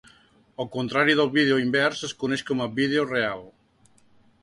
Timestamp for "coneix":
2.25-2.47